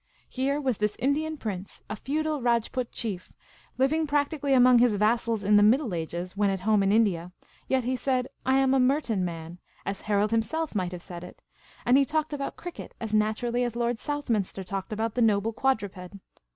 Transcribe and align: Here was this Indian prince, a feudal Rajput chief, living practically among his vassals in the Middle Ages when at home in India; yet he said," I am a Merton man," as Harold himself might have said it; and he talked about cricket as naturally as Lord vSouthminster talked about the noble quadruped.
Here 0.29 0.59
was 0.59 0.79
this 0.79 0.95
Indian 0.97 1.37
prince, 1.37 1.83
a 1.87 1.95
feudal 1.95 2.41
Rajput 2.41 2.91
chief, 2.91 3.31
living 3.77 4.07
practically 4.07 4.55
among 4.55 4.79
his 4.79 4.95
vassals 4.95 5.43
in 5.43 5.57
the 5.57 5.61
Middle 5.61 5.93
Ages 5.93 6.35
when 6.35 6.49
at 6.49 6.61
home 6.61 6.81
in 6.81 6.91
India; 6.91 7.31
yet 7.67 7.83
he 7.83 7.95
said," 7.95 8.27
I 8.43 8.57
am 8.57 8.73
a 8.73 8.79
Merton 8.79 9.23
man," 9.23 9.59
as 9.85 10.01
Harold 10.01 10.31
himself 10.31 10.73
might 10.73 10.91
have 10.91 11.03
said 11.03 11.23
it; 11.23 11.43
and 11.85 11.97
he 11.99 12.03
talked 12.05 12.33
about 12.33 12.57
cricket 12.57 12.95
as 12.99 13.13
naturally 13.13 13.63
as 13.63 13.75
Lord 13.75 13.97
vSouthminster 13.97 14.65
talked 14.65 14.91
about 14.91 15.13
the 15.13 15.21
noble 15.21 15.53
quadruped. 15.53 16.15